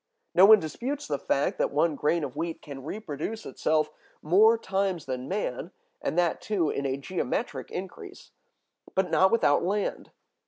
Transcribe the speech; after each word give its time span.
(183) 0.33 0.41
No 0.41 0.49
one 0.49 0.59
disputes 0.59 1.07
the 1.07 1.19
fact 1.19 1.59
that 1.59 1.69
one 1.69 1.95
grain 1.95 2.23
of 2.23 2.35
wheat 2.35 2.59
can 2.63 2.83
reproduce 2.83 3.45
itself 3.45 3.91
more 4.23 4.57
times 4.57 5.05
than 5.05 5.27
man, 5.27 5.69
and 6.01 6.17
that 6.17 6.41
too 6.41 6.71
in 6.71 6.87
a 6.87 6.97
geometric 6.97 7.69
increase; 7.69 8.31
but 8.95 9.11
not 9.11 9.31
without 9.31 9.63
land. 9.63 10.09